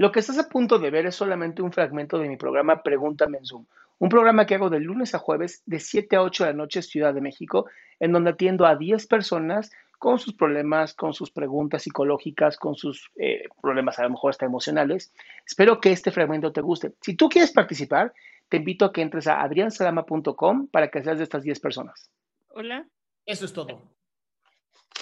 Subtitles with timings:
[0.00, 3.36] Lo que estás a punto de ver es solamente un fragmento de mi programa Pregúntame
[3.36, 3.66] en Zoom,
[3.98, 6.80] un programa que hago de lunes a jueves de 7 a 8 de la noche
[6.80, 7.66] Ciudad de México,
[7.98, 13.10] en donde atiendo a 10 personas con sus problemas, con sus preguntas psicológicas, con sus
[13.16, 15.12] eh, problemas a lo mejor hasta emocionales.
[15.46, 16.94] Espero que este fragmento te guste.
[17.02, 18.14] Si tú quieres participar,
[18.48, 22.10] te invito a que entres a adriansalama.com para que seas de estas 10 personas.
[22.48, 22.86] Hola.
[23.26, 23.82] Eso es todo.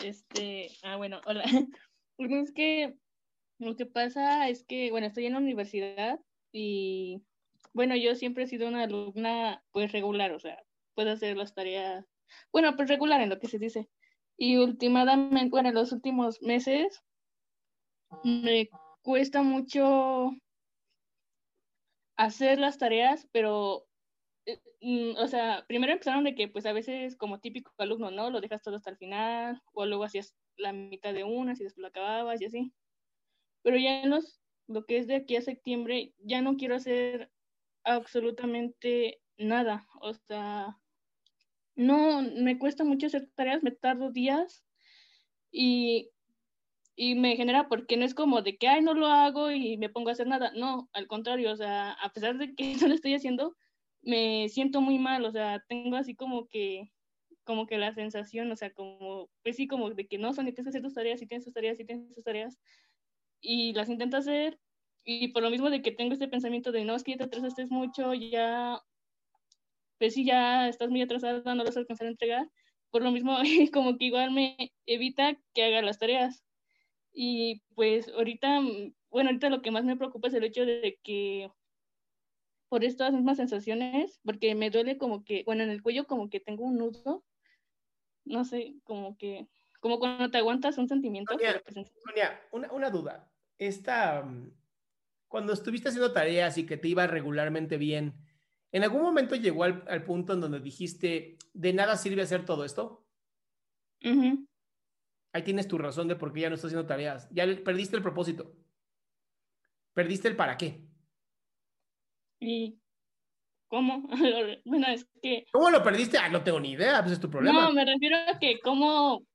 [0.03, 1.45] Este, ah, bueno, hola.
[2.19, 2.97] Es que
[3.59, 6.21] lo que pasa es que, bueno, estoy en la universidad
[6.53, 7.23] y,
[7.73, 10.63] bueno, yo siempre he sido una alumna, pues, regular, o sea,
[10.95, 12.07] puedo hacer las tareas,
[12.53, 13.89] bueno, pues regular en lo que se dice.
[14.37, 17.03] Y últimamente, bueno, en los últimos meses
[18.25, 18.69] me
[19.03, 20.31] cuesta mucho
[22.17, 23.87] hacer las tareas, pero
[24.47, 28.31] eh, mm, o sea, primero empezaron de que pues a veces como típico alumno, ¿no?
[28.31, 31.83] Lo dejas todo hasta el final, o luego hacías la mitad de unas y después
[31.83, 32.73] lo acababas y así.
[33.69, 37.31] Pero ya en los, lo que es de aquí a septiembre, ya no quiero hacer
[37.85, 39.87] absolutamente nada.
[40.01, 40.79] O sea,
[41.77, 44.65] no, me cuesta mucho hacer tareas, me tardo días
[45.53, 46.09] y,
[46.97, 49.91] y me genera porque no es como de que, ay, no lo hago y me
[49.91, 50.51] pongo a hacer nada.
[50.57, 53.55] No, al contrario, o sea, a pesar de que no lo estoy haciendo,
[54.01, 56.91] me siento muy mal, o sea, tengo así como que,
[57.45, 60.65] como que la sensación, o sea, como, pues sí, como de que no, son, tienes
[60.65, 62.59] que hacer tus tareas, y tienes tus tareas, y tienes tus tareas,
[63.41, 64.59] y las intento hacer,
[65.05, 67.25] y por lo mismo de que tengo este pensamiento de, no, es que ya te
[67.25, 68.83] atrasaste mucho, ya,
[69.99, 72.51] pues sí, ya estás muy atrasada, no lo vas a alcanzar a entregar,
[72.91, 73.37] por lo mismo,
[73.73, 74.57] como que igual me
[74.87, 76.45] evita que haga las tareas.
[77.13, 78.61] Y pues ahorita,
[79.11, 81.51] bueno, ahorita lo que más me preocupa es el hecho de que
[82.69, 86.41] por estas mismas sensaciones, porque me duele como que, bueno, en el cuello como que
[86.41, 87.25] tengo un nudo,
[88.25, 89.49] no sé, como que,
[89.81, 91.33] como cuando te aguantas un sentimiento.
[91.33, 91.63] Sonia,
[92.05, 93.31] Sonia una, una, duda.
[93.59, 94.53] Esta, mm,
[95.29, 98.15] cuando estuviste haciendo tareas y que te iba regularmente bien,
[98.73, 102.65] ¿en algún momento llegó al, al punto en donde dijiste, de nada sirve hacer todo
[102.65, 103.05] esto?
[104.03, 104.49] Uh -huh.
[105.33, 107.29] Ahí tienes tu razón de por qué ya no estás haciendo tareas.
[107.31, 108.57] Ya perdiste el propósito.
[109.93, 110.81] Perdiste el para qué.
[112.41, 112.79] ¿Y
[113.69, 114.09] cómo?
[114.65, 115.45] bueno, es que...
[115.53, 116.19] ¿Cómo lo perdiste?
[116.19, 117.63] Ah, no tengo ni idea, pues es tu problema.
[117.63, 119.27] No, me refiero a que cómo...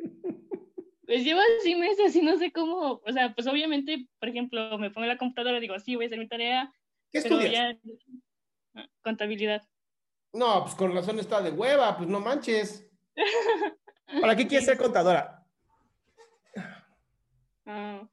[1.10, 4.92] Pues llevo así meses y no sé cómo, o sea, pues obviamente, por ejemplo, me
[4.92, 6.72] pongo en la computadora y digo, sí, voy a hacer mi tarea.
[7.10, 7.52] ¿Qué estudias?
[7.52, 7.76] Ya...
[8.76, 9.60] Ah, contabilidad.
[10.32, 12.88] No, pues con razón está de hueva, pues no manches.
[14.20, 15.44] ¿Para qué quieres ser contadora?
[17.66, 18.08] Ah,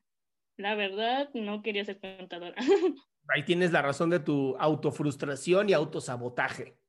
[0.57, 2.55] la verdad, no quería ser contadora.
[3.27, 6.79] Ahí tienes la razón de tu autofrustración y autosabotaje.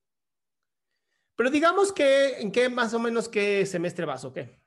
[1.37, 4.59] Pero digamos que, ¿en qué más o menos qué semestre vas o qué?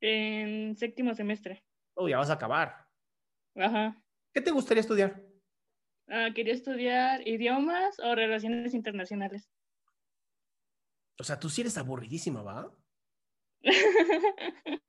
[0.00, 1.62] En séptimo semestre.
[1.94, 2.86] Oh, ya vas a acabar.
[3.54, 4.02] Ajá.
[4.32, 5.22] ¿Qué te gustaría estudiar?
[6.08, 9.50] Ah, quería estudiar idiomas o relaciones internacionales.
[11.18, 12.74] O sea, tú sí eres aburridísima, ¿va?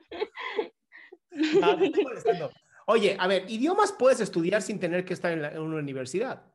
[1.32, 2.52] no, me estoy molestando.
[2.88, 6.46] Oye, a ver, idiomas puedes estudiar sin tener que estar en, la, en una universidad.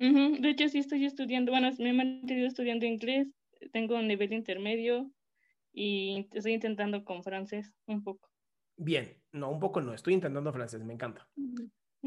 [0.00, 0.40] Uh -huh.
[0.40, 3.28] De hecho, sí estoy estudiando, bueno, me he mantenido estudiando inglés,
[3.72, 5.10] tengo un nivel intermedio
[5.74, 8.30] y estoy intentando con francés un poco.
[8.76, 11.28] Bien, no, un poco no, estoy intentando francés, me encanta.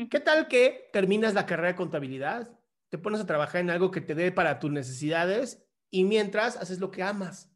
[0.09, 2.57] ¿Qué tal que terminas la carrera de contabilidad
[2.89, 6.79] te pones a trabajar en algo que te dé para tus necesidades y mientras haces
[6.79, 7.53] lo que amas.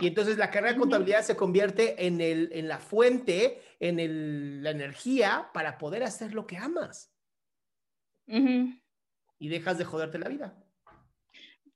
[0.00, 4.62] Y entonces la carrera de contabilidad se convierte en, el, en la fuente, en el,
[4.62, 7.12] la energía para poder hacer lo que amas.
[8.26, 10.64] Y dejas de joderte la vida.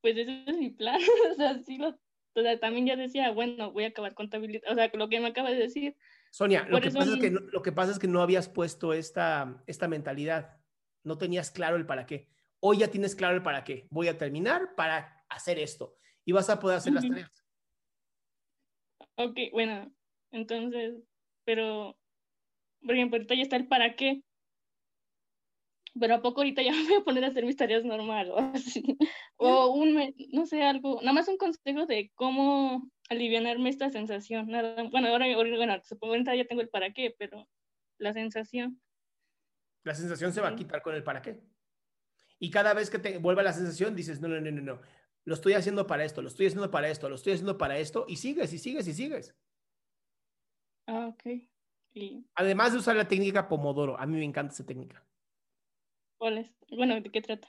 [0.01, 1.01] Pues ese es mi plan.
[1.33, 1.99] o sea, sí lo,
[2.35, 4.71] o sea, también ya decía, bueno, voy a acabar contabilidad.
[4.71, 5.97] O sea, lo que me acaba de decir.
[6.31, 8.95] Sonia, lo que, pasa es que no, lo que pasa es que no habías puesto
[8.95, 10.57] esta, esta mentalidad.
[11.05, 12.29] No tenías claro el para qué.
[12.61, 13.87] Hoy ya tienes claro el para qué.
[13.91, 15.97] Voy a terminar para hacer esto.
[16.25, 17.45] Y vas a poder hacer las tareas.
[19.17, 19.93] Ok, bueno,
[20.31, 21.03] entonces,
[21.45, 21.99] pero,
[22.81, 24.23] por ejemplo, ahorita ya está el para qué,
[25.99, 28.39] pero a poco ahorita ya me voy a poner a hacer mis tareas normal o
[28.39, 28.83] así,
[29.37, 34.85] o un, no sé, algo, nada más un consejo de cómo aliviarme esta sensación, nada,
[34.91, 37.49] bueno, ahora, bueno, supongo que ya tengo el para qué, pero
[37.99, 38.81] la sensación.
[39.85, 41.41] La sensación se va a quitar con el para qué.
[42.39, 44.81] Y cada vez que te vuelva la sensación, dices, no, no, no, no, no,
[45.25, 48.05] lo estoy haciendo para esto, lo estoy haciendo para esto, lo estoy haciendo para esto,
[48.09, 49.37] y sigues, y sigues, y sigues.
[50.87, 51.49] Ah, ok.
[52.35, 55.05] Además de usar la técnica Pomodoro, a mí me encanta esa técnica.
[56.23, 56.55] ¿Cuál?
[56.71, 57.49] Bueno, ¿de qué trata?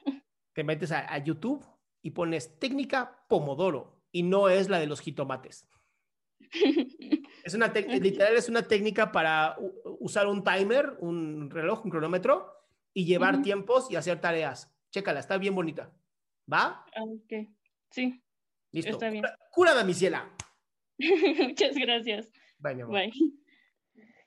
[0.53, 1.63] Te metes a, YouTube
[2.01, 5.69] y pones técnica Pomodoro, y no es la de los jitomates.
[7.43, 9.57] es una literal es una técnica para
[9.99, 12.51] usar un timer, un reloj, un cronómetro,
[12.95, 14.75] y llevar tiempos y hacer tareas.
[14.89, 15.93] Chécala, está bien bonita.
[16.51, 16.83] ¿Va?
[16.95, 17.47] Ah, ok.
[17.91, 18.23] Sí.
[18.71, 18.93] Listo.
[18.93, 19.23] Está bien.
[19.51, 20.35] Cura, damisela.
[20.97, 22.31] Muchas gracias.
[22.57, 23.11] Bye, Bye.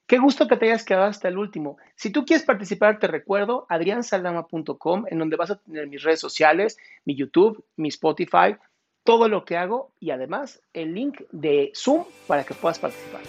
[0.06, 1.78] Qué gusto que te hayas quedado hasta el último.
[1.96, 6.78] Si tú quieres participar, te recuerdo adriansaldama.com, en donde vas a tener mis redes sociales,
[7.04, 8.56] mi YouTube, mi Spotify,
[9.02, 13.20] todo lo que hago y además el link de Zoom para que puedas participar.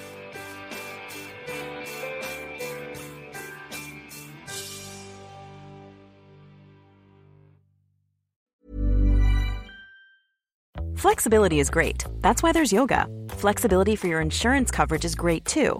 [10.95, 12.05] Flexibility is great.
[12.21, 13.07] That's why there's yoga.
[13.29, 15.79] Flexibility for your insurance coverage is great too.